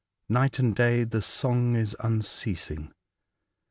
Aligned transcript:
Night 0.29 0.57
and 0.57 0.75
day 0.75 1.03
the 1.03 1.21
song 1.21 1.75
is 1.75 1.95
unceasing. 1.99 2.91